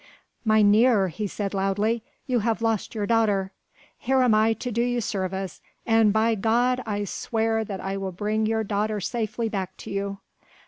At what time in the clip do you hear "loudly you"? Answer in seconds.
1.53-2.39